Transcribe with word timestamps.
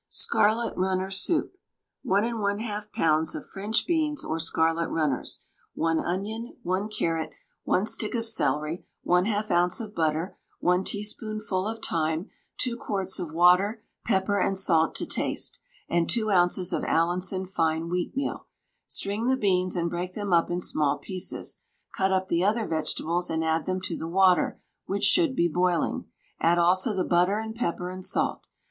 SCARLET 0.09 0.75
RUNNER 0.75 1.11
SOUP. 1.11 1.51
1 2.01 2.23
1/2 2.23 2.89
lbs. 2.97 3.35
of 3.35 3.45
French 3.45 3.85
beans 3.85 4.23
or 4.25 4.39
scarlet 4.39 4.89
runners, 4.89 5.45
1 5.75 5.99
onion, 5.99 6.55
1 6.63 6.89
carrot, 6.89 7.29
1 7.65 7.85
stick 7.85 8.15
of 8.15 8.25
celery, 8.25 8.83
1/2 9.05 9.51
oz. 9.51 9.79
of 9.79 9.93
butter, 9.93 10.35
1 10.59 10.83
teaspoonful 10.85 11.67
of 11.67 11.77
thyme, 11.85 12.31
2 12.57 12.77
quarts 12.77 13.19
of 13.19 13.31
water, 13.31 13.83
pepper 14.03 14.39
and 14.39 14.57
salt 14.57 14.95
to 14.95 15.05
taste, 15.05 15.59
and 15.87 16.09
2 16.09 16.31
oz. 16.31 16.73
of 16.73 16.83
Allinson 16.83 17.45
fine 17.45 17.87
wheatmeal. 17.87 18.45
String 18.87 19.27
the 19.27 19.37
beans 19.37 19.75
and 19.75 19.87
break 19.87 20.15
them 20.15 20.33
up 20.33 20.49
in 20.49 20.59
small 20.61 20.97
pieces, 20.97 21.59
cut 21.95 22.11
up 22.11 22.25
the 22.27 22.43
other 22.43 22.65
vegetables 22.65 23.29
and 23.29 23.43
add 23.43 23.67
them 23.67 23.79
to 23.81 23.95
the 23.95 24.09
water, 24.09 24.59
which 24.87 25.03
should 25.03 25.35
be 25.35 25.47
boiling; 25.47 26.05
add 26.39 26.57
also 26.57 26.91
the 26.91 27.03
butter 27.03 27.37
and 27.37 27.53
pepper 27.55 27.91
and 27.91 28.03
salt. 28.03 28.41